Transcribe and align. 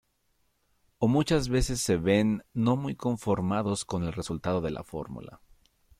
O 0.99 1.07
muchas 1.07 1.47
veces 1.47 1.79
se 1.79 1.95
ven 1.95 2.43
no 2.55 2.75
muy 2.75 2.95
conformados 2.95 3.85
con 3.85 4.01
el 4.03 4.13
resultado 4.13 4.59
de 4.59 4.71
la 4.71 4.83
formula. 4.83 5.41